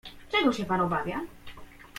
"Czego 0.31 0.51
się 0.53 0.65
pan 0.65 0.81
obawia?" 0.81 1.21